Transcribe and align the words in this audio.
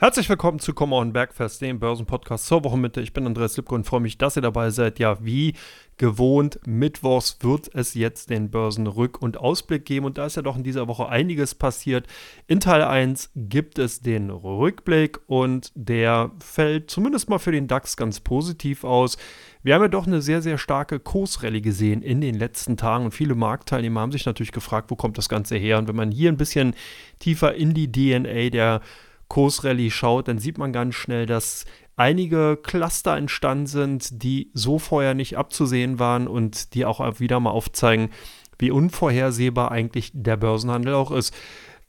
Herzlich 0.00 0.28
willkommen 0.28 0.60
zu 0.60 0.74
Come 0.74 0.94
On 0.94 1.12
Bergfest, 1.12 1.60
dem 1.60 1.80
Börsenpodcast 1.80 2.46
zur 2.46 2.62
Wochenmitte. 2.62 3.00
Ich 3.00 3.12
bin 3.12 3.26
Andreas 3.26 3.56
Lipko 3.56 3.74
und 3.74 3.82
freue 3.82 3.98
mich, 3.98 4.16
dass 4.16 4.36
ihr 4.36 4.42
dabei 4.42 4.70
seid. 4.70 5.00
Ja, 5.00 5.24
wie 5.24 5.54
gewohnt, 5.96 6.60
mittwochs 6.64 7.38
wird 7.40 7.68
es 7.74 7.94
jetzt 7.94 8.30
den 8.30 8.48
Börsenrück- 8.52 9.18
und 9.18 9.38
Ausblick 9.38 9.84
geben. 9.84 10.06
Und 10.06 10.16
da 10.16 10.26
ist 10.26 10.36
ja 10.36 10.42
doch 10.42 10.56
in 10.56 10.62
dieser 10.62 10.86
Woche 10.86 11.08
einiges 11.08 11.56
passiert. 11.56 12.06
In 12.46 12.60
Teil 12.60 12.82
1 12.82 13.32
gibt 13.34 13.80
es 13.80 14.00
den 14.00 14.30
Rückblick 14.30 15.18
und 15.26 15.72
der 15.74 16.30
fällt 16.38 16.92
zumindest 16.92 17.28
mal 17.28 17.40
für 17.40 17.50
den 17.50 17.66
DAX 17.66 17.96
ganz 17.96 18.20
positiv 18.20 18.84
aus. 18.84 19.18
Wir 19.64 19.74
haben 19.74 19.82
ja 19.82 19.88
doch 19.88 20.06
eine 20.06 20.22
sehr, 20.22 20.42
sehr 20.42 20.58
starke 20.58 21.00
Kursrallye 21.00 21.60
gesehen 21.60 22.02
in 22.02 22.20
den 22.20 22.36
letzten 22.36 22.76
Tagen 22.76 23.06
und 23.06 23.14
viele 23.14 23.34
Marktteilnehmer 23.34 24.02
haben 24.02 24.12
sich 24.12 24.26
natürlich 24.26 24.52
gefragt, 24.52 24.92
wo 24.92 24.94
kommt 24.94 25.18
das 25.18 25.28
Ganze 25.28 25.56
her? 25.56 25.76
Und 25.76 25.88
wenn 25.88 25.96
man 25.96 26.12
hier 26.12 26.30
ein 26.30 26.36
bisschen 26.36 26.76
tiefer 27.18 27.56
in 27.56 27.74
die 27.74 27.90
DNA 27.90 28.50
der 28.50 28.80
Kursrallye 29.28 29.90
schaut, 29.90 30.28
dann 30.28 30.38
sieht 30.38 30.58
man 30.58 30.72
ganz 30.72 30.94
schnell, 30.94 31.26
dass 31.26 31.64
einige 31.96 32.58
Cluster 32.62 33.16
entstanden 33.16 33.66
sind, 33.66 34.22
die 34.22 34.50
so 34.54 34.78
vorher 34.78 35.14
nicht 35.14 35.36
abzusehen 35.36 35.98
waren 35.98 36.26
und 36.26 36.74
die 36.74 36.84
auch 36.84 37.20
wieder 37.20 37.40
mal 37.40 37.50
aufzeigen, 37.50 38.10
wie 38.58 38.70
unvorhersehbar 38.70 39.70
eigentlich 39.70 40.10
der 40.14 40.36
Börsenhandel 40.36 40.94
auch 40.94 41.10
ist. 41.10 41.34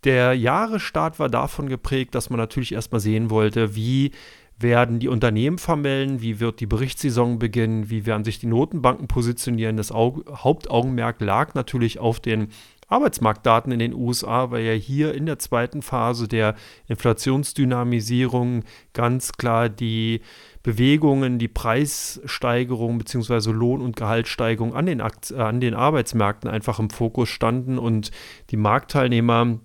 Der 0.03 0.33
Jahresstart 0.33 1.19
war 1.19 1.29
davon 1.29 1.67
geprägt, 1.67 2.15
dass 2.15 2.29
man 2.29 2.39
natürlich 2.39 2.73
erstmal 2.73 3.01
sehen 3.01 3.29
wollte, 3.29 3.75
wie 3.75 4.11
werden 4.57 4.99
die 4.99 5.07
Unternehmen 5.07 5.57
vermelden, 5.57 6.21
wie 6.21 6.39
wird 6.39 6.59
die 6.59 6.65
Berichtssaison 6.65 7.39
beginnen, 7.39 7.89
wie 7.89 8.05
werden 8.05 8.25
sich 8.25 8.39
die 8.39 8.47
Notenbanken 8.47 9.07
positionieren. 9.07 9.77
Das 9.77 9.91
Hauptaugenmerk 9.91 11.21
lag 11.21 11.53
natürlich 11.53 11.99
auf 11.99 12.19
den 12.19 12.49
Arbeitsmarktdaten 12.89 13.71
in 13.71 13.79
den 13.79 13.93
USA, 13.93 14.51
weil 14.51 14.63
ja 14.63 14.73
hier 14.73 15.13
in 15.13 15.25
der 15.25 15.39
zweiten 15.39 15.81
Phase 15.81 16.27
der 16.27 16.55
Inflationsdynamisierung 16.87 18.63
ganz 18.93 19.33
klar 19.33 19.69
die 19.69 20.21
Bewegungen, 20.63 21.39
die 21.39 21.47
Preissteigerung 21.47 22.97
bzw. 22.97 23.51
Lohn- 23.51 23.81
und 23.81 23.95
Gehaltssteigerung 23.95 24.75
an 24.75 24.87
den, 24.87 25.01
an 25.01 25.61
den 25.61 25.73
Arbeitsmärkten 25.73 26.49
einfach 26.49 26.79
im 26.79 26.89
Fokus 26.89 27.29
standen 27.29 27.77
und 27.77 28.11
die 28.49 28.57
Marktteilnehmer 28.57 29.59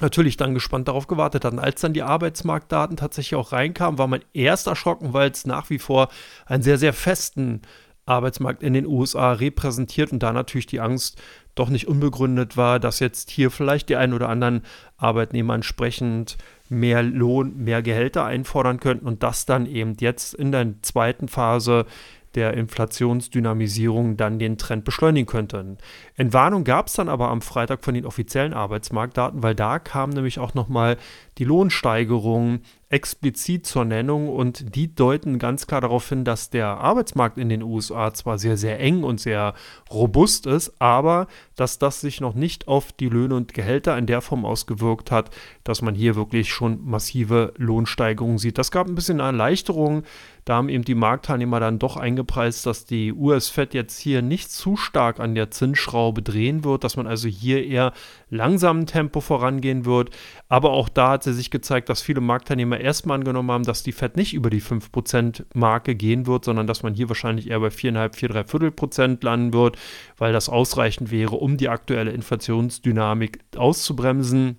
natürlich 0.00 0.36
dann 0.36 0.54
gespannt 0.54 0.88
darauf 0.88 1.06
gewartet 1.06 1.44
hatten. 1.44 1.58
Als 1.58 1.80
dann 1.80 1.92
die 1.92 2.02
Arbeitsmarktdaten 2.02 2.96
tatsächlich 2.96 3.36
auch 3.36 3.52
reinkamen, 3.52 3.98
war 3.98 4.08
man 4.08 4.24
erst 4.32 4.66
erschrocken, 4.66 5.12
weil 5.12 5.30
es 5.30 5.46
nach 5.46 5.70
wie 5.70 5.78
vor 5.78 6.08
einen 6.46 6.62
sehr, 6.62 6.78
sehr 6.78 6.92
festen 6.92 7.62
Arbeitsmarkt 8.06 8.62
in 8.62 8.74
den 8.74 8.86
USA 8.86 9.32
repräsentiert 9.32 10.12
und 10.12 10.22
da 10.22 10.32
natürlich 10.32 10.66
die 10.66 10.80
Angst 10.80 11.20
doch 11.54 11.68
nicht 11.68 11.88
unbegründet 11.88 12.56
war, 12.56 12.80
dass 12.80 13.00
jetzt 13.00 13.30
hier 13.30 13.50
vielleicht 13.50 13.88
die 13.88 13.96
ein 13.96 14.12
oder 14.12 14.28
anderen 14.28 14.62
Arbeitnehmer 14.96 15.54
entsprechend 15.54 16.36
mehr 16.68 17.02
Lohn, 17.02 17.56
mehr 17.56 17.82
Gehälter 17.82 18.24
einfordern 18.24 18.80
könnten 18.80 19.06
und 19.06 19.22
das 19.22 19.46
dann 19.46 19.66
eben 19.66 19.96
jetzt 20.00 20.34
in 20.34 20.52
der 20.52 20.82
zweiten 20.82 21.28
Phase 21.28 21.86
der 22.34 22.54
Inflationsdynamisierung 22.54 24.16
dann 24.16 24.38
den 24.38 24.58
Trend 24.58 24.84
beschleunigen 24.84 25.26
könnte. 25.26 25.76
Entwarnung 26.16 26.64
gab 26.64 26.88
es 26.88 26.94
dann 26.94 27.08
aber 27.08 27.28
am 27.28 27.42
Freitag 27.42 27.84
von 27.84 27.94
den 27.94 28.06
offiziellen 28.06 28.52
Arbeitsmarktdaten, 28.52 29.42
weil 29.42 29.54
da 29.54 29.78
kam 29.78 30.10
nämlich 30.10 30.38
auch 30.38 30.54
nochmal 30.54 30.96
die 31.38 31.44
Lohnsteigerung 31.44 32.60
explizit 32.88 33.66
zur 33.66 33.84
Nennung 33.84 34.28
und 34.28 34.74
die 34.76 34.94
deuten 34.94 35.38
ganz 35.38 35.66
klar 35.66 35.80
darauf 35.80 36.08
hin, 36.08 36.24
dass 36.24 36.50
der 36.50 36.66
Arbeitsmarkt 36.66 37.38
in 37.38 37.48
den 37.48 37.62
USA 37.62 38.12
zwar 38.14 38.38
sehr, 38.38 38.56
sehr 38.56 38.78
eng 38.80 39.02
und 39.02 39.20
sehr 39.20 39.54
robust 39.90 40.46
ist, 40.46 40.74
aber 40.80 41.26
dass 41.56 41.78
das 41.78 42.00
sich 42.00 42.20
noch 42.20 42.34
nicht 42.34 42.68
auf 42.68 42.92
die 42.92 43.08
Löhne 43.08 43.34
und 43.34 43.54
Gehälter 43.54 43.96
in 43.96 44.06
der 44.06 44.20
Form 44.20 44.44
ausgewirkt 44.44 45.10
hat, 45.10 45.30
dass 45.64 45.82
man 45.82 45.94
hier 45.94 46.14
wirklich 46.14 46.52
schon 46.52 46.84
massive 46.84 47.52
Lohnsteigerungen 47.56 48.38
sieht. 48.38 48.58
Das 48.58 48.70
gab 48.70 48.86
ein 48.86 48.94
bisschen 48.94 49.20
Erleichterung. 49.20 50.04
Da 50.44 50.56
haben 50.56 50.68
eben 50.68 50.84
die 50.84 50.94
Marktteilnehmer 50.94 51.58
dann 51.58 51.78
doch 51.78 51.96
eingepreist, 51.96 52.66
dass 52.66 52.84
die 52.84 53.14
US-Fed 53.14 53.72
jetzt 53.72 53.98
hier 53.98 54.20
nicht 54.20 54.50
zu 54.50 54.76
stark 54.76 55.18
an 55.18 55.34
der 55.34 55.50
Zinsschraube 55.50 56.20
drehen 56.20 56.64
wird, 56.64 56.84
dass 56.84 56.96
man 56.96 57.06
also 57.06 57.28
hier 57.28 57.64
eher 57.64 57.92
langsamen 58.28 58.84
Tempo 58.86 59.20
vorangehen 59.20 59.86
wird. 59.86 60.10
Aber 60.48 60.72
auch 60.72 60.90
da 60.90 61.12
hat 61.12 61.22
sie 61.22 61.32
sich 61.32 61.50
gezeigt, 61.50 61.88
dass 61.88 62.02
viele 62.02 62.20
Marktteilnehmer 62.20 62.73
erstmal 62.80 63.18
angenommen 63.18 63.50
haben, 63.50 63.64
dass 63.64 63.82
die 63.82 63.92
Fed 63.92 64.16
nicht 64.16 64.34
über 64.34 64.50
die 64.50 64.62
5%-Marke 64.62 65.94
gehen 65.94 66.26
wird, 66.26 66.44
sondern 66.44 66.66
dass 66.66 66.82
man 66.82 66.94
hier 66.94 67.08
wahrscheinlich 67.08 67.50
eher 67.50 67.60
bei 67.60 67.68
4,5, 67.68 68.16
4, 68.16 68.28
3 68.28 68.44
Viertel 68.44 68.70
Prozent 68.70 69.24
landen 69.24 69.52
wird, 69.52 69.76
weil 70.18 70.32
das 70.32 70.48
ausreichend 70.48 71.10
wäre, 71.10 71.36
um 71.36 71.56
die 71.56 71.68
aktuelle 71.68 72.12
Inflationsdynamik 72.12 73.40
auszubremsen. 73.56 74.58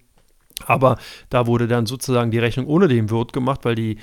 Aber 0.66 0.98
da 1.30 1.48
wurde 1.48 1.68
dann 1.68 1.86
sozusagen 1.86 2.32
die 2.32 2.40
Rechnung 2.40 2.68
ohne 2.68 2.88
den 2.88 3.10
Wirt 3.10 3.34
gemacht, 3.34 3.62
weil 3.64 3.76
die 3.76 3.98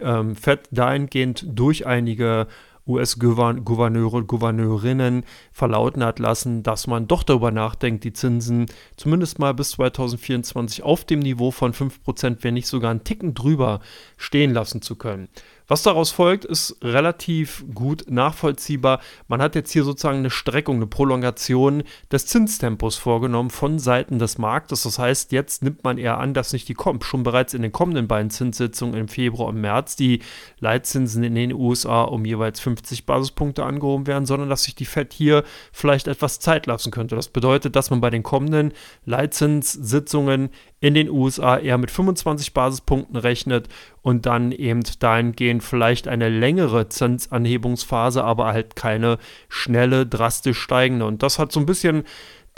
ähm, 0.00 0.36
Fed 0.36 0.68
dahingehend 0.70 1.46
durch 1.48 1.86
einige 1.86 2.46
US-Gouverneure 2.86 4.16
und 4.16 4.26
Gouverneurinnen 4.26 5.24
verlauten 5.52 6.04
hat 6.04 6.18
lassen, 6.18 6.62
dass 6.62 6.86
man 6.86 7.08
doch 7.08 7.22
darüber 7.22 7.50
nachdenkt, 7.50 8.04
die 8.04 8.12
Zinsen 8.12 8.66
zumindest 8.96 9.38
mal 9.38 9.54
bis 9.54 9.70
2024 9.70 10.82
auf 10.82 11.04
dem 11.04 11.20
Niveau 11.20 11.50
von 11.50 11.72
5%, 11.72 12.38
wenn 12.42 12.54
nicht 12.54 12.66
sogar 12.66 12.90
einen 12.90 13.04
Ticken 13.04 13.34
drüber 13.34 13.80
stehen 14.16 14.52
lassen 14.52 14.82
zu 14.82 14.96
können. 14.96 15.28
Was 15.66 15.82
daraus 15.82 16.10
folgt, 16.10 16.44
ist 16.44 16.76
relativ 16.82 17.64
gut 17.72 18.04
nachvollziehbar. 18.10 19.00
Man 19.28 19.40
hat 19.40 19.54
jetzt 19.54 19.72
hier 19.72 19.82
sozusagen 19.82 20.18
eine 20.18 20.28
Streckung, 20.28 20.76
eine 20.76 20.86
Prolongation 20.86 21.84
des 22.12 22.26
Zinstempos 22.26 22.96
vorgenommen 22.96 23.48
von 23.48 23.78
Seiten 23.78 24.18
des 24.18 24.36
Marktes. 24.36 24.82
Das 24.82 24.98
heißt, 24.98 25.32
jetzt 25.32 25.62
nimmt 25.62 25.82
man 25.82 25.96
eher 25.96 26.18
an, 26.18 26.34
dass 26.34 26.52
nicht 26.52 26.68
die 26.68 26.74
kommt, 26.74 27.04
schon 27.04 27.22
bereits 27.22 27.54
in 27.54 27.62
den 27.62 27.72
kommenden 27.72 28.08
beiden 28.08 28.28
Zinssitzungen 28.28 28.94
im 28.94 29.08
Februar 29.08 29.48
und 29.48 29.60
März 29.60 29.96
die 29.96 30.20
Leitzinsen 30.58 31.24
in 31.24 31.34
den 31.34 31.54
USA 31.54 32.02
um 32.02 32.26
jeweils 32.26 32.60
50 32.60 33.06
Basispunkte 33.06 33.64
angehoben 33.64 34.06
werden, 34.06 34.26
sondern 34.26 34.50
dass 34.50 34.64
sich 34.64 34.74
die 34.74 34.84
Fed 34.84 35.14
hier 35.14 35.44
vielleicht 35.72 36.08
etwas 36.08 36.40
Zeit 36.40 36.66
lassen 36.66 36.90
könnte. 36.90 37.16
Das 37.16 37.28
bedeutet, 37.28 37.74
dass 37.74 37.88
man 37.88 38.02
bei 38.02 38.10
den 38.10 38.22
kommenden 38.22 38.72
Leitzinssitzungen 39.06 40.50
in 40.80 40.92
den 40.92 41.08
USA 41.08 41.56
eher 41.56 41.78
mit 41.78 41.90
25 41.90 42.52
Basispunkten 42.52 43.16
rechnet 43.16 43.68
und 44.02 44.26
dann 44.26 44.52
eben 44.52 44.82
dahingehend 44.98 45.53
vielleicht 45.60 46.08
eine 46.08 46.28
längere 46.28 46.88
Zinsanhebungsphase, 46.88 48.22
aber 48.24 48.46
halt 48.46 48.76
keine 48.76 49.18
schnelle, 49.48 50.06
drastisch 50.06 50.58
steigende. 50.58 51.06
Und 51.06 51.22
das 51.22 51.38
hat 51.38 51.52
so 51.52 51.60
ein 51.60 51.66
bisschen 51.66 52.04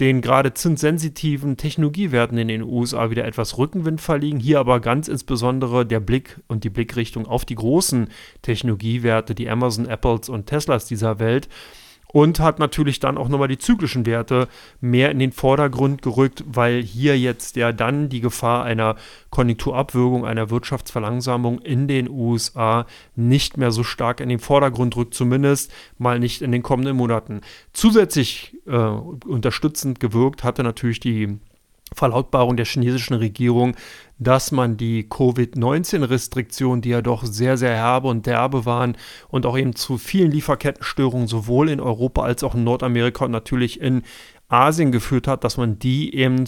den 0.00 0.20
gerade 0.20 0.52
zinssensitiven 0.52 1.56
Technologiewerten 1.56 2.36
in 2.36 2.48
den 2.48 2.62
USA 2.62 3.10
wieder 3.10 3.24
etwas 3.24 3.56
Rückenwind 3.56 4.00
verliehen. 4.00 4.38
Hier 4.38 4.60
aber 4.60 4.80
ganz 4.80 5.08
insbesondere 5.08 5.86
der 5.86 6.00
Blick 6.00 6.38
und 6.48 6.64
die 6.64 6.70
Blickrichtung 6.70 7.26
auf 7.26 7.44
die 7.46 7.54
großen 7.54 8.08
Technologiewerte, 8.42 9.34
die 9.34 9.48
Amazon, 9.48 9.86
Apples 9.86 10.28
und 10.28 10.46
Teslas 10.46 10.84
dieser 10.86 11.18
Welt 11.18 11.48
und 12.16 12.40
hat 12.40 12.58
natürlich 12.58 12.98
dann 12.98 13.18
auch 13.18 13.28
nochmal 13.28 13.46
die 13.48 13.58
zyklischen 13.58 14.06
Werte 14.06 14.48
mehr 14.80 15.10
in 15.10 15.18
den 15.18 15.32
Vordergrund 15.32 16.00
gerückt, 16.00 16.44
weil 16.46 16.82
hier 16.82 17.18
jetzt 17.18 17.56
ja 17.56 17.72
dann 17.72 18.08
die 18.08 18.22
Gefahr 18.22 18.64
einer 18.64 18.96
Konjunkturabwürgung, 19.28 20.24
einer 20.24 20.48
Wirtschaftsverlangsamung 20.48 21.58
in 21.58 21.88
den 21.88 22.08
USA 22.08 22.86
nicht 23.16 23.58
mehr 23.58 23.70
so 23.70 23.84
stark 23.84 24.20
in 24.20 24.30
den 24.30 24.38
Vordergrund 24.38 24.96
rückt, 24.96 25.12
zumindest 25.12 25.70
mal 25.98 26.18
nicht 26.18 26.40
in 26.40 26.52
den 26.52 26.62
kommenden 26.62 26.96
Monaten. 26.96 27.42
Zusätzlich 27.74 28.56
äh, 28.66 28.70
unterstützend 28.72 30.00
gewirkt 30.00 30.42
hatte 30.42 30.62
natürlich 30.62 31.00
die 31.00 31.38
Verlautbarung 31.94 32.56
der 32.56 32.66
chinesischen 32.66 33.14
Regierung, 33.14 33.76
dass 34.18 34.50
man 34.50 34.76
die 34.76 35.08
Covid-19-Restriktionen, 35.08 36.82
die 36.82 36.90
ja 36.90 37.00
doch 37.00 37.24
sehr, 37.24 37.56
sehr 37.56 37.74
herbe 37.74 38.08
und 38.08 38.26
derbe 38.26 38.66
waren 38.66 38.96
und 39.28 39.46
auch 39.46 39.56
eben 39.56 39.74
zu 39.74 39.96
vielen 39.96 40.30
Lieferkettenstörungen 40.30 41.28
sowohl 41.28 41.70
in 41.70 41.80
Europa 41.80 42.22
als 42.22 42.42
auch 42.42 42.54
in 42.54 42.64
Nordamerika 42.64 43.24
und 43.24 43.30
natürlich 43.30 43.80
in 43.80 44.02
Asien 44.48 44.92
geführt 44.92 45.28
hat, 45.28 45.44
dass 45.44 45.56
man 45.56 45.78
die 45.78 46.14
eben 46.14 46.44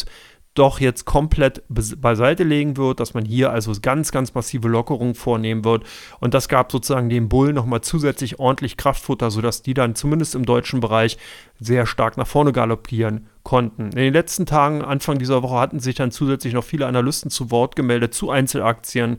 doch 0.59 0.81
jetzt 0.81 1.05
komplett 1.05 1.63
beiseite 1.69 2.43
legen 2.45 2.77
wird, 2.77 3.01
dass 3.01 3.15
man 3.15 3.25
hier 3.25 3.51
also 3.53 3.73
ganz, 3.81 4.13
ganz 4.13 4.35
massive 4.35 4.69
Lockerungen 4.69 5.15
vornehmen 5.15 5.65
wird. 5.65 5.85
Und 6.21 6.35
das 6.35 6.49
gab 6.49 6.73
sozusagen 6.73 7.09
dem 7.09 7.29
Bullen 7.29 7.55
nochmal 7.55 7.81
zusätzlich 7.81 8.39
ordentlich 8.39 8.77
Kraftfutter, 8.77 9.31
sodass 9.31 9.63
die 9.63 9.75
dann 9.75 9.95
zumindest 9.95 10.35
im 10.35 10.45
deutschen 10.45 10.81
Bereich 10.81 11.19
sehr 11.61 11.87
stark 11.87 12.17
nach 12.17 12.27
vorne 12.27 12.53
galoppieren 12.53 13.29
konnten. 13.43 13.85
In 13.85 13.97
den 13.99 14.13
letzten 14.13 14.47
Tagen, 14.47 14.83
Anfang 14.83 15.19
dieser 15.19 15.43
Woche, 15.43 15.59
hatten 15.59 15.81
sich 15.81 15.95
dann 15.95 16.11
zusätzlich 16.11 16.53
noch 16.55 16.65
viele 16.65 16.87
Analysten 16.87 17.31
zu 17.31 17.51
Wort 17.51 17.77
gemeldet 17.77 18.15
zu 18.15 18.31
Einzelaktien 18.31 19.19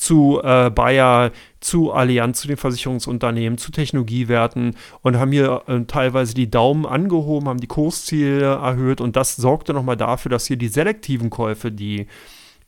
zu 0.00 0.40
äh, 0.42 0.70
Bayer, 0.70 1.30
zu 1.60 1.92
Allianz, 1.92 2.40
zu 2.40 2.48
den 2.48 2.56
Versicherungsunternehmen, 2.56 3.58
zu 3.58 3.70
Technologiewerten 3.70 4.74
und 5.02 5.18
haben 5.18 5.30
hier 5.30 5.62
äh, 5.66 5.80
teilweise 5.82 6.32
die 6.32 6.50
Daumen 6.50 6.86
angehoben, 6.86 7.48
haben 7.48 7.60
die 7.60 7.66
Kursziele 7.66 8.54
erhöht 8.54 9.02
und 9.02 9.14
das 9.14 9.36
sorgte 9.36 9.74
nochmal 9.74 9.98
dafür, 9.98 10.30
dass 10.30 10.46
hier 10.46 10.56
die 10.56 10.68
selektiven 10.68 11.28
Käufe, 11.28 11.70
die 11.70 12.06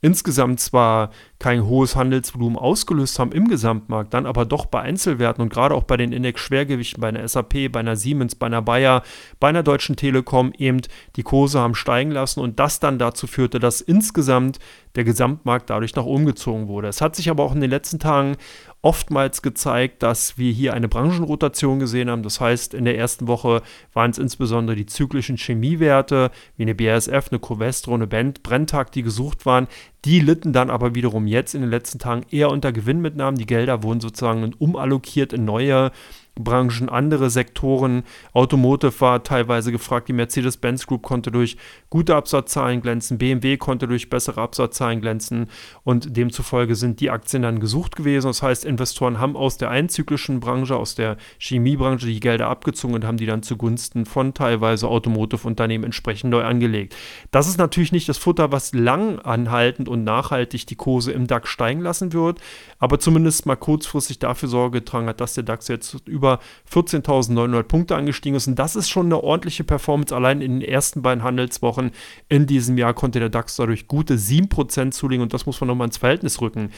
insgesamt 0.03 0.61
zwar 0.61 1.11
kein 1.39 1.65
hohes 1.65 1.97
Handelsvolumen 1.97 2.59
ausgelöst 2.59 3.19
haben 3.19 3.33
im 3.33 3.49
Gesamtmarkt, 3.49 4.13
dann 4.13 4.27
aber 4.27 4.45
doch 4.45 4.67
bei 4.67 4.81
Einzelwerten 4.81 5.43
und 5.43 5.53
gerade 5.53 5.75
auch 5.75 5.85
bei 5.85 5.97
den 5.97 6.13
Index-Schwergewichten, 6.13 7.01
bei 7.01 7.09
einer 7.09 7.27
SAP, 7.27 7.73
bei 7.73 7.81
einer 7.81 7.97
Siemens, 7.97 8.35
bei 8.35 8.47
einer 8.47 8.63
Bayer, 8.63 9.03
bei 9.41 9.49
einer 9.49 9.63
Deutschen 9.63 9.97
Telekom 9.97 10.53
eben 10.59 10.81
die 11.17 11.23
Kurse 11.23 11.61
haben 11.61 11.75
steigen 11.75 12.11
lassen 12.11 12.41
und 12.41 12.59
das 12.59 12.81
dann 12.81 12.99
dazu 12.99 13.27
führte, 13.27 13.61
dass 13.61 13.81
insgesamt 13.81 14.59
der 14.97 15.05
Gesamtmarkt 15.05 15.71
dadurch 15.71 15.95
nach 15.95 16.05
oben 16.05 16.27
gezogen 16.27 16.69
wurde. 16.69 16.89
Es 16.89 17.01
hat 17.01 17.17
sich 17.17 17.31
aber 17.31 17.45
auch 17.45 17.55
in 17.55 17.61
den 17.61 17.71
letzten 17.71 17.99
Tagen 17.99 18.37
oftmals 18.83 19.43
gezeigt, 19.43 20.03
dass 20.03 20.37
wir 20.37 20.53
hier 20.53 20.75
eine 20.75 20.89
Branchenrotation 20.89 21.79
gesehen 21.79 22.11
haben. 22.11 22.25
Das 22.25 22.41
heißt, 22.41 22.75
in 22.75 22.85
der 22.85 22.99
ersten 22.99 23.29
Woche 23.29 23.63
waren 23.95 24.11
es 24.11 24.19
insbesondere 24.19 24.77
die 24.77 24.87
zyklischen 24.87 25.37
Chemiewerte, 25.37 26.33
wie 26.57 26.65
eine 26.65 26.75
BASF, 26.75 27.29
eine 27.31 27.39
Covestro, 27.39 27.95
eine 27.95 28.09
Brenntag, 28.09 28.91
die 28.91 29.05
gesucht 29.05 29.47
waren. 29.47 29.69
Die 30.05 30.19
litten 30.19 30.53
dann 30.53 30.69
aber 30.69 30.97
wiederum 30.97 31.29
jetzt 31.29 31.55
in 31.55 31.61
den 31.61 31.71
letzten 31.71 32.01
Tagen 32.01 32.27
eher 32.31 32.51
unter 32.51 32.73
Gewinnmitnahmen. 32.73 33.39
Die 33.39 33.47
Gelder 33.47 33.85
wurden 33.85 34.01
sozusagen 34.01 34.53
umallokiert 34.59 35.33
in 35.33 35.45
neue 35.45 35.93
Branchen, 36.35 36.89
andere 36.89 37.29
Sektoren. 37.29 38.05
Automotive 38.33 39.01
war 39.01 39.23
teilweise 39.23 39.71
gefragt. 39.71 40.09
Die 40.09 40.15
Mercedes-Benz 40.15 40.87
Group 40.87 41.03
konnte 41.03 41.31
durch 41.31 41.59
gute 41.91 42.17
Absatzzahlen 42.17 42.81
glänzen. 42.81 43.19
BMW 43.19 43.59
konnte 43.59 43.87
durch 43.87 44.09
bessere 44.09 44.41
Absatzzahlen 44.41 45.03
glänzen. 45.03 45.49
Und 45.85 46.17
demzufolge 46.17 46.75
sind 46.75 47.01
die 47.01 47.11
Aktien 47.11 47.43
dann 47.43 47.61
gesucht 47.61 47.97
gewesen. 47.97 48.29
Das 48.29 48.43
heißt, 48.43 48.65
Investoren 48.65 49.21
haben 49.21 49.37
aus 49.37 49.59
der 49.59 49.71
einzyklischen 49.71 50.41
Branche, 50.41 50.75
aus 50.77 50.95
der 50.95 51.19
Chemiebranche 51.39 52.07
die 52.07 52.21
Gelder 52.21 52.49
abgezogen 52.49 52.95
und 52.95 53.05
haben 53.05 53.19
die 53.19 53.27
dann 53.27 53.43
zugunsten 53.43 54.07
von 54.07 54.33
teilweise 54.33 54.89
Automotive-Unternehmen 54.89 55.85
entsprechend 55.85 56.31
neu 56.31 56.45
angelegt. 56.45 56.97
Das 57.31 57.47
ist 57.47 57.59
natürlich 57.59 57.93
nicht 57.93 58.09
das 58.09 58.17
Futter, 58.17 58.53
was 58.53 58.73
lang 58.73 59.19
anhaltend 59.19 59.89
und 59.89 60.03
nachhaltig 60.05 60.67
die 60.67 60.77
Kurse 60.77 61.13
im 61.13 61.27
DAX 61.27 61.51
steigen 61.51 61.81
lassen 61.81 62.15
wird, 62.15 62.41
aber 62.79 62.99
zumindest 62.99 63.45
mal 63.45 63.57
kurzfristig 63.57 64.19
dafür 64.19 64.49
Sorge 64.49 64.81
getragen 64.81 65.09
hat, 65.09 65.21
dass 65.21 65.35
der 65.35 65.45
DAX 65.45 65.69
jetzt 65.69 66.09
über 66.09 66.22
über 66.23 66.39
14.900 66.73 67.65
Punkte 67.65 67.97
angestiegen 67.97 68.37
ist. 68.37 68.47
Und 68.47 68.59
das 68.59 68.77
ist 68.77 68.89
schon 68.89 69.07
eine 69.07 69.23
ordentliche 69.23 69.65
Performance. 69.65 70.15
Allein 70.15 70.41
in 70.41 70.61
den 70.61 70.69
ersten 70.69 71.03
beiden 71.03 71.25
Handelswochen 71.25 71.91
in 72.29 72.47
diesem 72.47 72.79
Jahr 72.79 72.95
konnte 72.95 73.19
der 73.19 73.29
DAX 73.29 73.57
dadurch 73.57 73.89
gute 73.89 74.15
7% 74.15 74.93
zulegen. 74.93 75.23
Und 75.23 75.35
das 75.35 75.47
muss 75.47 75.61
man 75.61 75.67
nochmal 75.67 75.89
ins 75.89 75.99
Verhältnis 75.99 76.41
rücken. 76.41 76.71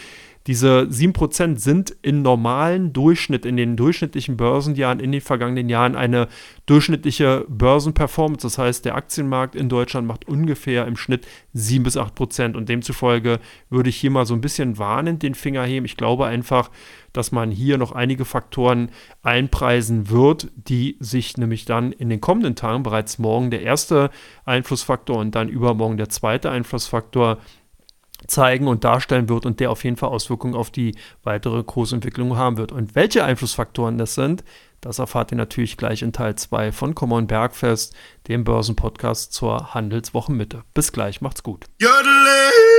Diese 0.46 0.87
7% 0.91 1.56
sind 1.58 1.96
im 2.02 2.20
normalen 2.20 2.93
Durchschnitt, 2.93 3.46
in 3.46 3.56
den 3.56 3.76
durchschnittlichen 3.76 4.37
Börsenjahren 4.37 5.00
in 5.00 5.11
den 5.11 5.23
vergangenen 5.23 5.70
Jahren 5.70 5.96
eine 5.96 6.29
durchschnittliche 6.67 7.46
Börsenperformance. 7.49 8.46
Das 8.46 8.58
heißt, 8.58 8.85
der 8.85 8.94
Aktienmarkt 8.94 9.55
in 9.55 9.70
Deutschland 9.70 10.06
macht 10.06 10.29
ungefähr 10.29 10.87
im 10.87 10.96
Schnitt 10.96 11.26
7 11.55 11.82
bis 11.82 11.96
8%. 11.96 12.56
Und 12.56 12.69
demzufolge 12.69 13.41
würde 13.70 13.88
ich 13.88 13.96
hier 13.96 14.11
mal 14.11 14.26
so 14.26 14.35
ein 14.35 14.43
bisschen 14.43 14.76
warnend 14.76 15.23
den 15.23 15.35
Finger 15.35 15.64
heben. 15.64 15.87
Ich 15.87 15.96
glaube 15.96 16.26
einfach, 16.26 16.70
dass 17.14 17.32
man 17.32 17.50
hier 17.50 17.79
noch 17.79 17.93
einige 17.93 18.26
Faktoren 18.26 18.91
einpreisen 19.23 20.11
wird, 20.11 20.50
die 20.56 20.96
sich 21.00 21.38
nämlich 21.38 21.64
dann 21.64 21.93
in 21.93 22.11
den 22.11 22.20
kommenden 22.20 22.55
Tagen 22.55 22.82
bereits 22.82 23.19
morgen 23.19 23.50
der 23.50 23.62
erste 23.62 24.11
Einflussfaktor 24.44 25.17
und 25.17 25.35
dann 25.35 25.49
übermorgen 25.49 25.96
der 25.96 26.11
zweite 26.11 26.50
Einflussfaktor 26.50 27.38
zeigen 28.26 28.68
und 28.68 28.84
darstellen 28.84 29.28
wird 29.28 29.46
und 29.46 29.60
der 29.60 29.70
auf 29.70 29.84
jeden 29.84 29.96
Fall 29.96 30.10
Auswirkungen 30.10 30.54
auf 30.54 30.70
die 30.70 30.96
weitere 31.22 31.62
Kursentwicklung 31.62 32.36
haben 32.36 32.56
wird. 32.56 32.72
Und 32.72 32.94
welche 32.94 33.24
Einflussfaktoren 33.24 33.98
das 33.98 34.14
sind, 34.14 34.44
das 34.80 34.98
erfahrt 34.98 35.32
ihr 35.32 35.38
natürlich 35.38 35.76
gleich 35.76 36.02
in 36.02 36.12
Teil 36.12 36.34
2 36.34 36.70
von 36.72 36.94
Common 36.94 37.26
Bergfest, 37.26 37.94
dem 38.28 38.44
Börsenpodcast 38.44 39.32
zur 39.32 39.72
Handelswochenmitte. 39.72 40.62
Bis 40.74 40.92
gleich, 40.92 41.20
macht's 41.22 41.42
gut. 41.42 41.64
Jodele! 41.80 42.73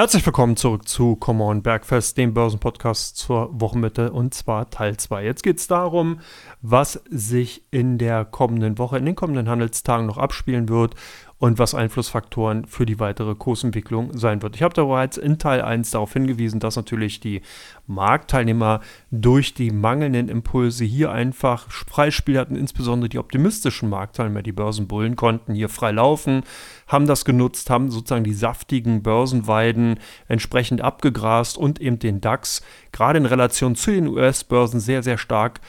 Herzlich 0.00 0.24
willkommen 0.24 0.56
zurück 0.56 0.88
zu 0.88 1.14
Come 1.14 1.44
On 1.44 1.62
Bergfest, 1.62 2.16
dem 2.16 2.32
Börsenpodcast 2.32 3.18
zur 3.18 3.50
Wochenmitte 3.60 4.12
und 4.12 4.32
zwar 4.32 4.70
Teil 4.70 4.96
2. 4.96 5.26
Jetzt 5.26 5.42
geht 5.42 5.58
es 5.58 5.66
darum, 5.66 6.20
was 6.62 7.02
sich 7.10 7.64
in 7.70 7.98
der 7.98 8.24
kommenden 8.24 8.78
Woche, 8.78 8.96
in 8.96 9.04
den 9.04 9.14
kommenden 9.14 9.50
Handelstagen 9.50 10.06
noch 10.06 10.16
abspielen 10.16 10.70
wird 10.70 10.94
und 11.40 11.58
was 11.58 11.74
Einflussfaktoren 11.74 12.66
für 12.66 12.84
die 12.84 13.00
weitere 13.00 13.34
Kursentwicklung 13.34 14.16
sein 14.16 14.42
wird. 14.42 14.56
Ich 14.56 14.62
habe 14.62 14.74
da 14.74 14.84
bereits 14.84 15.16
in 15.16 15.38
Teil 15.38 15.62
1 15.62 15.90
darauf 15.90 16.12
hingewiesen, 16.12 16.60
dass 16.60 16.76
natürlich 16.76 17.18
die 17.18 17.40
Marktteilnehmer 17.86 18.80
durch 19.10 19.54
die 19.54 19.70
mangelnden 19.70 20.28
Impulse 20.28 20.84
hier 20.84 21.10
einfach 21.10 21.70
Freispiel 21.70 22.38
hatten, 22.38 22.56
insbesondere 22.56 23.08
die 23.08 23.18
optimistischen 23.18 23.88
Marktteilnehmer, 23.88 24.42
die 24.42 24.52
Börsenbullen 24.52 25.16
konnten 25.16 25.54
hier 25.54 25.70
frei 25.70 25.92
laufen, 25.92 26.42
haben 26.86 27.06
das 27.06 27.24
genutzt, 27.24 27.70
haben 27.70 27.90
sozusagen 27.90 28.24
die 28.24 28.34
saftigen 28.34 29.02
Börsenweiden 29.02 29.98
entsprechend 30.28 30.82
abgegrast 30.82 31.56
und 31.56 31.80
eben 31.80 31.98
den 31.98 32.20
DAX 32.20 32.60
gerade 32.92 33.18
in 33.18 33.24
Relation 33.24 33.76
zu 33.76 33.92
den 33.92 34.08
US-Börsen 34.08 34.78
sehr, 34.78 35.02
sehr 35.02 35.16
stark 35.16 35.60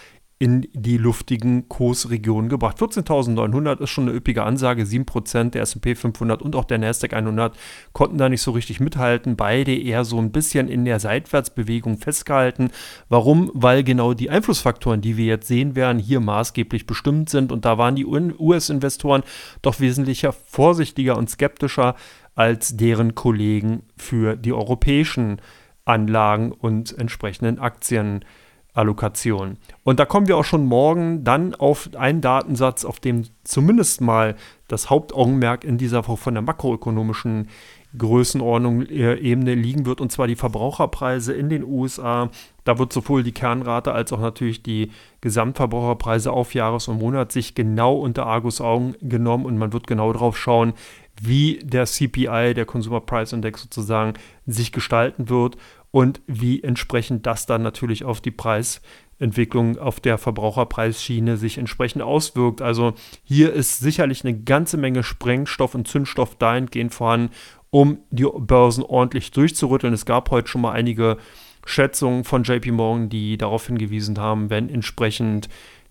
in 0.42 0.68
die 0.74 0.98
luftigen 0.98 1.70
Kursregionen 1.70 2.50
gebracht. 2.50 2.80
14.900 2.80 3.80
ist 3.80 3.92
schon 3.92 4.10
eine 4.10 4.18
üppige 4.18 4.42
Ansage. 4.42 4.82
7% 4.82 5.52
der 5.52 5.62
S&P 5.62 5.94
500 5.94 6.42
und 6.42 6.56
auch 6.56 6.64
der 6.64 6.80
Nasdaq 6.80 7.14
100 7.14 7.56
konnten 7.94 8.18
da 8.18 8.28
nicht 8.28 8.42
so 8.42 8.50
richtig 8.50 8.80
mithalten. 8.80 9.36
Beide 9.36 9.78
eher 9.78 10.04
so 10.04 10.18
ein 10.18 10.32
bisschen 10.32 10.68
in 10.68 10.84
der 10.84 11.00
Seitwärtsbewegung 11.00 12.00
festgehalten. 12.00 12.72
Warum? 13.08 13.52
Weil 13.54 13.84
genau 13.84 14.16
die 14.16 14.32
Einflussfaktoren, 14.32 15.00
die 15.00 15.16
wir 15.16 15.26
jetzt 15.26 15.48
sehen 15.48 15.76
werden, 15.76 16.00
hier 16.00 16.20
maßgeblich 16.20 16.88
bestimmt 16.88 17.30
sind. 17.30 17.52
Und 17.52 17.64
da 17.64 17.78
waren 17.78 17.96
die 17.96 18.08
US-Investoren 18.08 19.22
doch 19.62 19.80
wesentlich 19.80 20.28
vorsichtiger 20.48 21.20
und 21.20 21.30
skeptischer 21.30 21.94
als 22.34 22.76
deren 22.76 23.14
Kollegen 23.14 23.84
für 23.96 24.38
die 24.38 24.54
europäischen 24.54 25.40
Anlagen 25.86 26.52
und 26.52 26.98
entsprechenden 26.98 27.60
Aktien. 27.60 28.26
Allokation. 28.74 29.58
Und 29.84 30.00
da 30.00 30.06
kommen 30.06 30.28
wir 30.28 30.38
auch 30.38 30.46
schon 30.46 30.66
morgen 30.66 31.24
dann 31.24 31.56
auf 31.56 31.90
einen 31.96 32.22
Datensatz, 32.22 32.86
auf 32.86 33.00
dem 33.00 33.24
zumindest 33.44 34.00
mal 34.00 34.36
das 34.68 34.90
Hauptaugenmerk 34.90 35.64
in 35.66 35.78
dieser 35.78 36.04
von 36.04 36.34
der 36.34 36.42
makroökonomischen 36.42 37.50
Größenordnung 37.98 38.84
äh, 38.84 39.16
Ebene 39.16 39.56
liegen 39.56 39.86
wird, 39.86 40.00
und 40.00 40.12
zwar 40.14 40.28
die 40.28 40.38
Verbraucherpreise 40.38 41.34
in 41.34 41.50
den 41.50 41.66
USA. 41.66 42.30
Da 42.64 42.80
wird 42.80 42.94
sowohl 42.94 43.24
die 43.24 43.34
Kernrate 43.34 43.92
als 43.92 44.14
auch 44.14 44.22
natürlich 44.22 44.64
die 44.64 44.92
Gesamtverbraucherpreise 45.20 46.32
auf 46.32 46.54
Jahres- 46.54 46.88
und 46.88 47.00
Monat 47.00 47.34
sich 47.34 47.56
genau 47.56 47.96
unter 47.96 48.26
Argus 48.26 48.62
Augen 48.62 48.96
genommen 49.02 49.46
und 49.46 49.58
man 49.58 49.74
wird 49.74 49.88
genau 49.88 50.14
darauf 50.14 50.38
schauen, 50.38 50.74
wie 51.22 51.60
der 51.64 51.86
CPI, 51.86 52.54
der 52.54 52.66
Consumer 52.66 53.02
Price 53.02 53.34
Index 53.34 53.62
sozusagen, 53.62 54.14
sich 54.48 54.72
gestalten 54.72 55.30
wird 55.30 55.58
und 55.92 56.22
wie 56.26 56.64
entsprechend 56.64 57.26
das 57.26 57.46
dann 57.46 57.62
natürlich 57.62 58.04
auf 58.06 58.22
die 58.22 58.32
Preisentwicklung 58.32 59.78
auf 59.78 60.00
der 60.00 60.18
Verbraucherpreisschiene 60.18 61.38
sich 61.38 61.58
entsprechend 61.58 62.02
auswirkt. 62.02 62.62
Also 62.62 62.94
hier 63.24 63.54
ist 63.54 63.80
sicherlich 63.80 64.24
eine 64.24 64.40
ganze 64.40 64.78
Menge 64.78 65.04
Sprengstoff 65.04 65.76
und 65.76 65.88
Zündstoff 65.88 66.36
dahingehend 66.36 66.94
vorhanden, 66.94 67.32
um 67.70 68.00
die 68.10 68.26
Börsen 68.26 68.84
ordentlich 68.84 69.32
durchzurütteln. 69.32 69.94
Es 69.94 70.06
gab 70.06 70.32
heute 70.32 70.48
schon 70.48 70.62
mal 70.62 70.72
einige 70.72 71.18
Schätzungen 71.66 72.24
von 72.24 72.44
JP 72.44 72.72
Morgan, 72.72 73.10
die 73.10 73.38
darauf 73.38 73.68
hingewiesen 73.68 74.18
haben, 74.18 74.50
wenn 74.50 74.70
entsprechend 74.70 75.50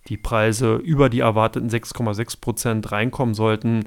die 0.09 0.17
Preise 0.17 0.77
über 0.77 1.09
die 1.11 1.21
erwarteten 1.21 1.69
6,6 1.69 2.41
Prozent 2.41 2.91
reinkommen 2.91 3.35
sollten, 3.35 3.85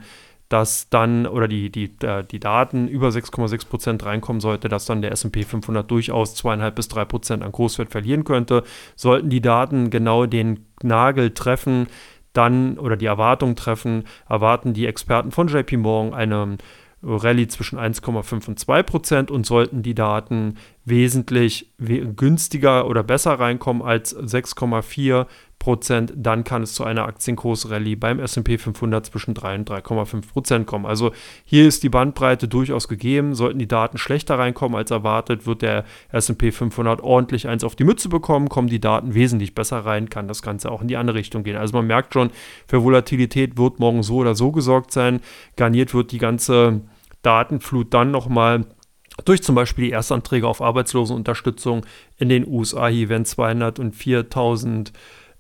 dass 0.53 0.87
dann, 0.87 1.25
oder 1.25 1.47
die, 1.47 1.71
die, 1.71 1.89
äh, 2.03 2.23
die 2.23 2.39
Daten 2.39 2.87
über 2.87 3.07
6,6 3.07 3.67
Prozent 3.67 4.05
reinkommen 4.05 4.39
sollte, 4.39 4.69
dass 4.69 4.85
dann 4.85 5.01
der 5.01 5.11
SP 5.17 5.41
500 5.41 5.89
durchaus 5.89 6.35
zweieinhalb 6.35 6.75
bis 6.75 6.87
drei 6.87 7.05
Prozent 7.05 7.41
an 7.41 7.51
Großwert 7.51 7.89
verlieren 7.89 8.23
könnte. 8.23 8.61
Sollten 8.95 9.31
die 9.31 9.41
Daten 9.41 9.89
genau 9.89 10.27
den 10.27 10.67
Nagel 10.83 11.31
treffen, 11.31 11.87
dann 12.33 12.77
oder 12.77 12.97
die 12.97 13.07
Erwartung 13.07 13.55
treffen, 13.55 14.03
erwarten 14.29 14.73
die 14.73 14.85
Experten 14.85 15.31
von 15.31 15.47
JP 15.47 15.77
Morgan 15.77 16.13
eine 16.13 16.57
Rallye 17.01 17.47
zwischen 17.47 17.79
1,5 17.79 18.47
und 18.49 18.59
2 18.59 18.83
Prozent 18.83 19.31
und 19.31 19.47
sollten 19.47 19.81
die 19.81 19.95
Daten 19.95 20.57
wesentlich 20.85 21.71
günstiger 21.79 22.87
oder 22.87 23.01
besser 23.01 23.39
reinkommen 23.39 23.81
als 23.81 24.15
6,4 24.15 25.25
Prozent, 25.63 26.11
dann 26.17 26.43
kann 26.43 26.61
es 26.61 26.73
zu 26.73 26.83
einer 26.83 27.05
Aktienkursrallye 27.05 27.95
beim 27.95 28.19
S&P 28.19 28.57
500 28.57 29.05
zwischen 29.05 29.33
3 29.33 29.55
und 29.55 29.69
3,5 29.69 30.27
Prozent 30.27 30.67
kommen. 30.67 30.85
Also 30.85 31.13
hier 31.45 31.65
ist 31.65 31.83
die 31.83 31.89
Bandbreite 31.89 32.49
durchaus 32.49 32.89
gegeben. 32.89 33.33
Sollten 33.33 33.59
die 33.59 33.67
Daten 33.67 33.97
schlechter 33.97 34.37
reinkommen 34.37 34.75
als 34.75 34.91
erwartet, 34.91 35.47
wird 35.47 35.61
der 35.61 35.85
S&P 36.11 36.51
500 36.51 36.99
ordentlich 36.99 37.47
eins 37.47 37.63
auf 37.63 37.77
die 37.77 37.85
Mütze 37.85 38.09
bekommen. 38.09 38.49
Kommen 38.49 38.67
die 38.67 38.81
Daten 38.81 39.13
wesentlich 39.13 39.55
besser 39.55 39.85
rein, 39.85 40.09
kann 40.09 40.27
das 40.27 40.41
Ganze 40.41 40.69
auch 40.69 40.81
in 40.81 40.89
die 40.89 40.97
andere 40.97 41.17
Richtung 41.17 41.43
gehen. 41.43 41.55
Also 41.55 41.77
man 41.77 41.87
merkt 41.87 42.13
schon, 42.13 42.31
für 42.67 42.83
Volatilität 42.83 43.57
wird 43.57 43.79
morgen 43.79 44.03
so 44.03 44.17
oder 44.17 44.35
so 44.35 44.51
gesorgt 44.51 44.91
sein. 44.91 45.21
Garniert 45.55 45.93
wird 45.93 46.11
die 46.11 46.17
ganze 46.17 46.81
Datenflut 47.21 47.93
dann 47.93 48.11
nochmal 48.11 48.65
durch 49.23 49.43
zum 49.43 49.55
Beispiel 49.55 49.85
die 49.85 49.91
Erstanträge 49.91 50.45
auf 50.45 50.61
Arbeitslosenunterstützung 50.61 51.85
in 52.17 52.27
den 52.27 52.45
USA. 52.45 52.87
Hier 52.87 53.07
werden 53.07 53.23
204.000 53.23 54.91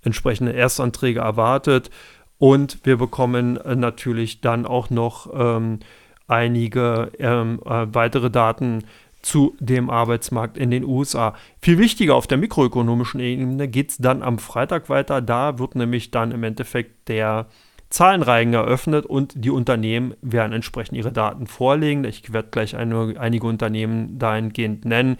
entsprechende 0.03 0.53
Erstanträge 0.53 1.19
erwartet. 1.21 1.89
Und 2.37 2.79
wir 2.83 2.97
bekommen 2.97 3.57
äh, 3.57 3.75
natürlich 3.75 4.41
dann 4.41 4.65
auch 4.65 4.89
noch 4.89 5.29
ähm, 5.33 5.79
einige 6.27 7.11
ähm, 7.19 7.61
äh, 7.65 7.87
weitere 7.93 8.29
Daten 8.29 8.83
zu 9.21 9.55
dem 9.59 9.89
Arbeitsmarkt 9.89 10.57
in 10.57 10.69
den 10.69 10.83
USA. 10.83 11.33
Viel 11.61 11.77
wichtiger 11.77 12.15
auf 12.15 12.27
der 12.27 12.37
mikroökonomischen 12.37 13.21
Ebene 13.21 13.67
geht 13.67 13.91
es 13.91 13.97
dann 13.97 14.21
am 14.21 14.37
Freitag 14.37 14.89
weiter. 14.89 15.21
Da 15.21 15.57
wird 15.59 15.75
nämlich 15.75 16.11
dann 16.11 16.31
im 16.31 16.43
Endeffekt 16.43 17.07
der 17.07 17.47
Zahlenreigen 17.93 18.55
eröffnet 18.55 19.05
und 19.05 19.33
die 19.35 19.51
Unternehmen 19.51 20.15
werden 20.23 20.51
entsprechend 20.51 20.97
ihre 20.97 21.11
Daten 21.11 21.45
vorlegen. 21.45 22.05
Ich 22.05 22.33
werde 22.33 22.49
gleich 22.49 22.75
eine, 22.75 23.13
einige 23.19 23.45
Unternehmen 23.45 24.17
dahingehend 24.17 24.83
nennen. 24.83 25.17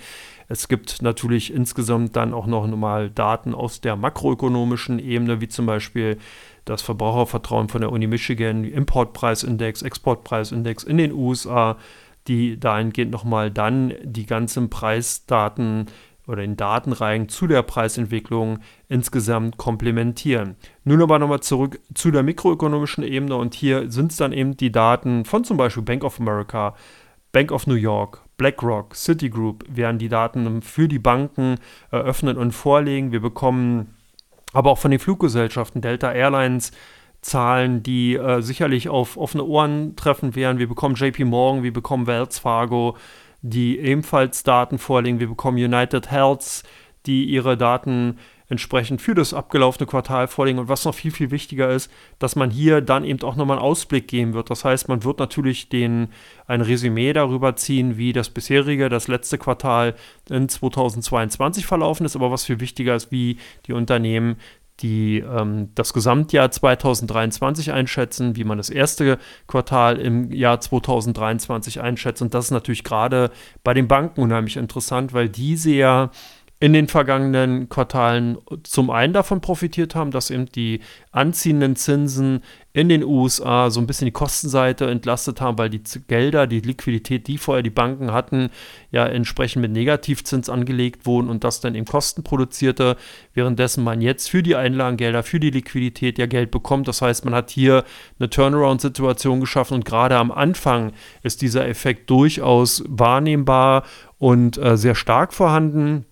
Es 0.48 0.68
gibt 0.68 1.04
natürlich 1.04 1.54
insgesamt 1.54 2.16
dann 2.16 2.34
auch 2.34 2.48
noch 2.48 2.66
mal 2.66 3.12
Daten 3.12 3.54
aus 3.54 3.80
der 3.80 3.96
makroökonomischen 3.96 4.98
Ebene, 4.98 5.40
wie 5.40 5.50
zum 5.50 5.68
Beispiel 5.68 6.18
das 6.66 6.82
Verbrauchervertrauen 6.82 7.70
von 7.70 7.82
der 7.82 7.92
Uni 7.92 8.08
Michigan, 8.08 8.64
Importpreisindex, 8.64 9.84
Exportpreisindex 9.84 10.84
in 10.84 10.98
den 10.98 11.12
USA, 11.12 11.78
die 12.28 12.60
dahingehend 12.60 13.12
nochmal 13.12 13.52
dann 13.52 13.94
die 14.02 14.26
ganzen 14.26 14.72
Preisdaten 14.72 15.86
oder 16.28 16.42
den 16.42 16.56
Datenreihen 16.56 17.30
zu 17.30 17.48
der 17.48 17.64
Preisentwicklung 17.64 18.60
insgesamt 18.88 19.58
komplementieren. 19.58 20.56
Nun 20.84 21.02
aber 21.02 21.20
nochmal 21.20 21.42
zurück 21.42 21.80
zu 21.94 22.12
der 22.12 22.24
mikroökonomischen 22.24 23.04
Ebene 23.04 23.36
und 23.36 23.54
hier 23.54 23.92
sind 23.92 24.12
es 24.12 24.18
dann 24.18 24.32
eben 24.32 24.56
die 24.56 24.72
Daten 24.72 25.26
von 25.26 25.44
zum 25.44 25.58
Beispiel 25.58 25.84
Bank 25.84 26.04
of 26.04 26.20
America, 26.20 26.76
Bank 27.32 27.52
of 27.52 27.68
New 27.68 27.76
York, 27.76 28.22
BlackRock, 28.38 28.96
Citigroup 28.96 29.66
werden 29.68 29.98
die 29.98 30.10
Daten 30.10 30.62
für 30.62 30.88
die 30.88 31.00
Banken 31.00 31.56
eröffnen 31.92 32.38
und 32.38 32.52
vorlegen. 32.52 33.12
Wir 33.12 33.22
bekommen 33.22 33.96
aber 34.54 34.72
auch 34.72 34.78
von 34.78 34.92
den 34.92 35.00
Fluggesellschaften 35.00 35.82
Delta 35.82 36.12
Airlines 36.12 36.72
Zahlen, 37.24 37.84
die 37.84 38.16
äh, 38.16 38.42
sicherlich 38.42 38.90
auf 38.90 39.18
offene 39.18 39.44
Ohren 39.46 39.96
treffen 39.96 40.36
werden. 40.36 40.60
Wir 40.60 40.68
bekommen 40.68 40.96
JP 40.96 41.26
Morgan, 41.26 41.64
wir 41.64 41.74
bekommen 41.74 42.06
Wells 42.06 42.40
Fargo, 42.40 42.98
die 43.44 43.78
ebenfalls 43.78 44.44
Daten 44.44 44.80
vorlegen. 44.80 45.20
Wir 45.20 45.28
bekommen 45.28 45.58
United 45.58 46.10
Health, 46.10 46.64
die 47.06 47.26
ihre 47.26 47.58
Daten 47.58 48.18
entsprechend 48.48 49.02
für 49.02 49.16
das 49.16 49.34
abgelaufene 49.34 49.88
Quartal 49.88 50.28
vorlegen. 50.28 50.60
Und 50.60 50.70
was 50.70 50.86
noch 50.86 50.96
viel, 50.96 51.12
viel 51.12 51.32
wichtiger 51.32 51.70
ist, 51.70 51.92
dass 52.20 52.36
man 52.36 52.52
hier 52.52 52.82
dann 52.82 53.04
eben 53.04 53.22
auch 53.24 53.36
nochmal 53.36 53.58
einen 53.58 53.66
Ausblick 53.66 54.08
geben 54.08 54.34
wird. 54.34 54.50
Das 54.50 54.64
heißt, 54.64 54.88
man 54.90 55.04
wird 55.04 55.20
natürlich 55.20 55.70
den, 55.70 56.10
ein 56.48 56.62
Resümee 56.62 57.14
darüber 57.14 57.56
ziehen, 57.56 57.98
wie 57.98 58.14
das 58.14 58.30
bisherige, 58.30 58.90
das 58.90 59.08
letzte 59.08 59.38
Quartal 59.38 59.96
in 60.30 60.48
2022 60.48 61.66
verlaufen 61.66 62.06
ist. 62.06 62.16
Aber 62.16 62.32
was 62.32 62.46
viel 62.46 62.60
wichtiger 62.60 62.96
ist, 62.96 63.12
wie 63.12 63.38
die 63.66 63.74
Unternehmen 63.74 64.38
die 64.80 65.20
ähm, 65.20 65.70
das 65.76 65.94
Gesamtjahr 65.94 66.52
2023 66.52 67.72
einschätzen, 67.72 68.36
wie 68.36 68.44
man 68.44 68.58
das 68.58 68.70
erste 68.70 69.20
Quartal 69.48 69.98
im 69.98 70.32
Jahr 70.32 70.60
2023 70.60 71.82
einschätzt. 71.82 72.22
Und 72.22 72.34
das 72.34 72.46
ist 72.46 72.52
natürlich 72.52 72.84
gerade 72.84 73.32
bei 73.64 73.74
den 73.74 73.88
Banken 73.88 74.22
unheimlich 74.22 74.58
interessant, 74.58 75.14
weil 75.14 75.30
diese 75.30 75.72
ja 75.72 76.12
in 76.60 76.72
den 76.72 76.88
vergangenen 76.88 77.68
Quartalen 77.68 78.38
zum 78.64 78.90
einen 78.90 79.12
davon 79.12 79.42
profitiert 79.42 79.96
haben, 79.96 80.12
dass 80.12 80.30
eben 80.30 80.46
die 80.46 80.80
anziehenden 81.12 81.76
Zinsen 81.76 82.42
in 82.74 82.90
den 82.90 83.04
USA 83.04 83.70
so 83.70 83.80
ein 83.80 83.86
bisschen 83.86 84.08
die 84.08 84.12
Kostenseite 84.12 84.90
entlastet 84.90 85.40
haben, 85.40 85.60
weil 85.60 85.70
die 85.70 85.84
Gelder, 86.08 86.48
die 86.48 86.60
Liquidität, 86.60 87.28
die 87.28 87.38
vorher 87.38 87.62
die 87.62 87.70
Banken 87.70 88.12
hatten, 88.12 88.50
ja 88.92 89.06
entsprechend 89.06 89.62
mit 89.62 89.72
Negativzins 89.72 90.50
angelegt 90.50 91.06
wurden 91.06 91.30
und 91.30 91.44
das 91.44 91.62
dann 91.62 91.76
eben 91.76 91.86
Kosten 91.86 92.24
produzierte, 92.24 92.98
währenddessen 93.36 93.84
man 93.84 94.02
jetzt 94.02 94.28
für 94.28 94.42
die 94.42 94.56
Einlagengelder, 94.56 95.22
für 95.22 95.40
die 95.40 95.52
Liquidität 95.52 96.18
ja 96.18 96.26
Geld 96.26 96.50
bekommt. 96.50 96.88
Das 96.88 97.04
heißt, 97.04 97.26
man 97.26 97.36
hat 97.36 97.52
hier 97.52 97.84
eine 98.20 98.32
Turnaround-Situation 98.32 99.40
geschaffen 99.40 99.76
und 99.76 99.86
gerade 99.86 100.18
am 100.18 100.32
Anfang 100.32 100.94
ist 101.22 101.44
dieser 101.44 101.68
Effekt 101.68 102.10
durchaus 102.10 102.84
wahrnehmbar 102.88 103.84
und 104.18 104.58
äh, 104.58 104.78
sehr 104.78 104.96
stark 104.96 105.32
vorhanden. 105.34 106.06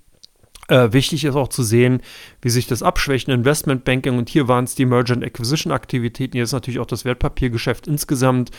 Äh, 0.72 0.94
wichtig 0.94 1.26
ist 1.26 1.36
auch 1.36 1.50
zu 1.50 1.64
sehen, 1.64 2.02
wie 2.42 2.50
sich 2.50 2.66
das 2.66 2.82
abschwächende 2.82 3.36
Investmentbanking 3.36 4.18
und 4.18 4.30
hier 4.30 4.48
waren 4.48 4.64
es 4.64 4.74
die 4.74 4.86
Merger 4.86 5.22
Acquisition 5.22 5.74
Aktivitäten, 5.74 6.38
hier 6.38 6.46
ist 6.46 6.54
natürlich 6.54 6.80
auch 6.80 6.86
das 6.86 7.04
Wertpapiergeschäft 7.04 7.88
insgesamt 7.88 8.52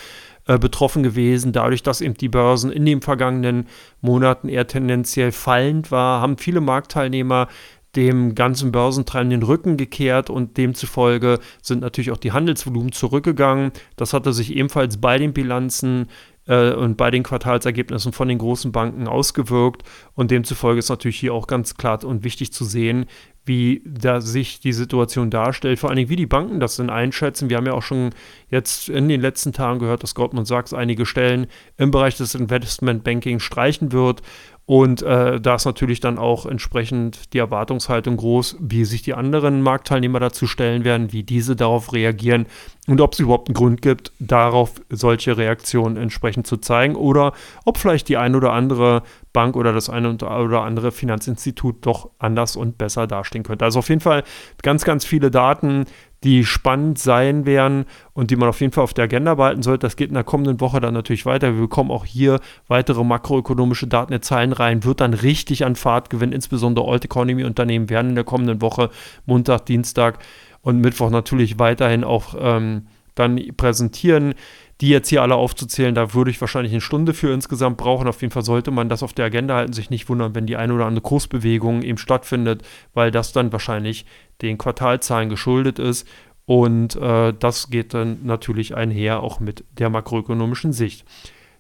äh, 0.46 0.58
betroffen 0.58 1.02
gewesen. 1.02 1.52
Dadurch, 1.52 1.82
dass 1.82 2.02
eben 2.02 2.12
die 2.12 2.28
Börsen 2.28 2.70
in 2.70 2.84
den 2.84 3.00
vergangenen 3.00 3.66
Monaten 4.02 4.50
eher 4.50 4.66
tendenziell 4.66 5.32
fallend 5.32 5.90
war, 5.90 6.20
haben 6.20 6.36
viele 6.36 6.60
Marktteilnehmer 6.60 7.48
dem 7.96 8.34
ganzen 8.34 8.72
Börsentreiben 8.72 9.30
den 9.30 9.42
Rücken 9.42 9.78
gekehrt 9.78 10.28
und 10.28 10.58
demzufolge 10.58 11.38
sind 11.62 11.80
natürlich 11.80 12.10
auch 12.10 12.18
die 12.18 12.32
Handelsvolumen 12.32 12.92
zurückgegangen. 12.92 13.72
Das 13.96 14.12
hatte 14.12 14.34
sich 14.34 14.54
ebenfalls 14.54 14.98
bei 14.98 15.16
den 15.16 15.32
Bilanzen 15.32 16.08
äh, 16.46 16.72
und 16.72 16.96
bei 16.96 17.10
den 17.10 17.22
Quartalsergebnissen 17.22 18.12
von 18.12 18.28
den 18.28 18.38
großen 18.38 18.72
Banken 18.72 19.06
ausgewirkt. 19.06 19.82
Und 20.14 20.30
demzufolge 20.30 20.78
ist 20.78 20.88
natürlich 20.88 21.18
hier 21.18 21.34
auch 21.34 21.46
ganz 21.46 21.76
klar 21.76 22.04
und 22.04 22.24
wichtig 22.24 22.52
zu 22.52 22.64
sehen, 22.64 23.06
wie 23.44 23.82
da 23.84 24.20
sich 24.20 24.60
die 24.60 24.72
Situation 24.72 25.28
darstellt, 25.28 25.80
vor 25.80 25.90
allen 25.90 25.96
Dingen, 25.96 26.10
wie 26.10 26.16
die 26.16 26.26
Banken 26.26 26.60
das 26.60 26.76
denn 26.76 26.90
einschätzen. 26.90 27.50
Wir 27.50 27.56
haben 27.56 27.66
ja 27.66 27.72
auch 27.72 27.82
schon 27.82 28.10
jetzt 28.48 28.88
in 28.88 29.08
den 29.08 29.20
letzten 29.20 29.52
Tagen 29.52 29.80
gehört, 29.80 30.04
dass 30.04 30.14
Goldman 30.14 30.44
Sachs 30.44 30.72
einige 30.72 31.06
Stellen 31.06 31.48
im 31.76 31.90
Bereich 31.90 32.16
des 32.16 32.36
Investmentbanking 32.36 33.40
streichen 33.40 33.90
wird. 33.90 34.22
Und 34.64 35.02
äh, 35.02 35.40
da 35.40 35.56
ist 35.56 35.64
natürlich 35.64 35.98
dann 35.98 36.18
auch 36.18 36.46
entsprechend 36.46 37.32
die 37.34 37.38
Erwartungshaltung 37.38 38.16
groß, 38.16 38.58
wie 38.60 38.84
sich 38.84 39.02
die 39.02 39.12
anderen 39.12 39.60
Marktteilnehmer 39.60 40.20
dazu 40.20 40.46
stellen 40.46 40.84
werden, 40.84 41.12
wie 41.12 41.24
diese 41.24 41.56
darauf 41.56 41.92
reagieren 41.92 42.46
und 42.86 43.00
ob 43.00 43.12
es 43.12 43.18
überhaupt 43.18 43.48
einen 43.48 43.54
Grund 43.54 43.82
gibt, 43.82 44.12
darauf 44.20 44.80
solche 44.88 45.36
Reaktionen 45.36 45.96
entsprechend 45.96 46.46
zu 46.46 46.58
zeigen 46.58 46.94
oder 46.94 47.32
ob 47.64 47.76
vielleicht 47.76 48.08
die 48.08 48.16
ein 48.16 48.36
oder 48.36 48.52
andere 48.52 49.02
Bank 49.32 49.56
oder 49.56 49.72
das 49.72 49.90
eine 49.90 50.14
oder 50.14 50.62
andere 50.62 50.92
Finanzinstitut 50.92 51.84
doch 51.84 52.10
anders 52.18 52.54
und 52.54 52.78
besser 52.78 53.06
dastehen 53.08 53.42
könnte. 53.42 53.64
Also 53.64 53.80
auf 53.80 53.88
jeden 53.88 54.00
Fall 54.00 54.22
ganz, 54.62 54.84
ganz 54.84 55.04
viele 55.04 55.30
Daten, 55.30 55.86
die 56.24 56.44
spannend 56.44 56.98
sein 56.98 57.46
werden 57.46 57.84
und 58.12 58.30
die 58.30 58.36
man 58.36 58.48
auf 58.48 58.60
jeden 58.60 58.72
Fall 58.72 58.84
auf 58.84 58.94
der 58.94 59.04
Agenda 59.04 59.34
behalten 59.34 59.62
sollte. 59.62 59.86
Das 59.86 59.96
geht 59.96 60.08
in 60.08 60.14
der 60.14 60.24
kommenden 60.24 60.60
Woche 60.60 60.80
dann 60.80 60.94
natürlich 60.94 61.26
weiter. 61.26 61.54
Wir 61.54 61.62
bekommen 61.62 61.90
auch 61.90 62.04
hier 62.04 62.40
weitere 62.68 63.02
makroökonomische 63.02 63.86
Daten 63.86 64.12
in 64.12 64.22
Zahlen 64.22 64.52
rein, 64.52 64.84
wird 64.84 65.00
dann 65.00 65.14
richtig 65.14 65.64
an 65.64 65.76
Fahrt 65.76 66.10
gewinnen. 66.10 66.32
Insbesondere 66.32 66.84
Old 66.86 67.04
Economy 67.04 67.44
Unternehmen 67.44 67.90
werden 67.90 68.10
in 68.10 68.14
der 68.14 68.24
kommenden 68.24 68.60
Woche, 68.60 68.90
Montag, 69.26 69.66
Dienstag 69.66 70.18
und 70.60 70.80
Mittwoch 70.80 71.10
natürlich 71.10 71.58
weiterhin 71.58 72.04
auch 72.04 72.34
ähm, 72.38 72.86
dann 73.14 73.40
präsentieren. 73.56 74.34
Die 74.82 74.88
jetzt 74.88 75.08
hier 75.10 75.22
alle 75.22 75.36
aufzuzählen, 75.36 75.94
da 75.94 76.12
würde 76.12 76.32
ich 76.32 76.40
wahrscheinlich 76.40 76.72
eine 76.72 76.80
Stunde 76.80 77.14
für 77.14 77.32
insgesamt 77.32 77.76
brauchen. 77.76 78.08
Auf 78.08 78.20
jeden 78.20 78.32
Fall 78.32 78.44
sollte 78.44 78.72
man 78.72 78.88
das 78.88 79.04
auf 79.04 79.12
der 79.12 79.26
Agenda 79.26 79.54
halten, 79.54 79.72
sich 79.72 79.90
nicht 79.90 80.08
wundern, 80.08 80.34
wenn 80.34 80.46
die 80.46 80.56
eine 80.56 80.74
oder 80.74 80.86
andere 80.86 81.04
Kursbewegung 81.04 81.82
eben 81.82 81.98
stattfindet, 81.98 82.62
weil 82.92 83.12
das 83.12 83.32
dann 83.32 83.52
wahrscheinlich 83.52 84.06
den 84.42 84.58
Quartalzahlen 84.58 85.28
geschuldet 85.28 85.78
ist. 85.78 86.08
Und 86.46 86.96
äh, 86.96 87.32
das 87.32 87.70
geht 87.70 87.94
dann 87.94 88.18
natürlich 88.24 88.74
einher 88.74 89.22
auch 89.22 89.38
mit 89.38 89.64
der 89.78 89.88
makroökonomischen 89.88 90.72
Sicht. 90.72 91.04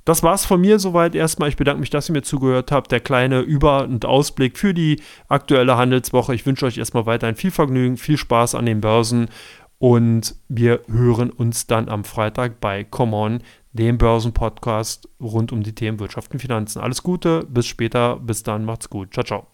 Das 0.04 0.24
war's 0.24 0.44
von 0.44 0.60
mir 0.60 0.80
soweit 0.80 1.14
erstmal. 1.14 1.48
Ich 1.48 1.56
bedanke 1.56 1.78
mich, 1.78 1.90
dass 1.90 2.08
ihr 2.10 2.14
mir 2.14 2.22
zugehört 2.22 2.72
habt. 2.72 2.90
Der 2.90 2.98
kleine 2.98 3.38
Über- 3.40 3.84
und 3.84 4.04
Ausblick 4.04 4.58
für 4.58 4.74
die 4.74 5.00
aktuelle 5.28 5.76
Handelswoche. 5.76 6.34
Ich 6.34 6.44
wünsche 6.44 6.66
euch 6.66 6.76
erstmal 6.76 7.06
weiterhin 7.06 7.36
viel 7.36 7.52
Vergnügen, 7.52 7.96
viel 7.96 8.16
Spaß 8.16 8.56
an 8.56 8.66
den 8.66 8.80
Börsen 8.80 9.28
und 9.82 10.36
wir 10.48 10.82
hören 10.86 11.30
uns 11.30 11.66
dann 11.66 11.88
am 11.88 12.04
Freitag 12.04 12.60
bei 12.60 12.84
Come 12.84 13.16
On, 13.16 13.38
dem 13.72 13.98
Börsenpodcast 13.98 15.08
rund 15.20 15.50
um 15.50 15.64
die 15.64 15.74
Themen 15.74 15.98
Wirtschaft 15.98 16.32
und 16.32 16.38
Finanzen. 16.38 16.80
Alles 16.80 17.02
Gute, 17.02 17.44
bis 17.48 17.66
später, 17.66 18.20
bis 18.20 18.44
dann, 18.44 18.64
macht's 18.64 18.88
gut. 18.88 19.12
Ciao, 19.12 19.24
ciao. 19.24 19.48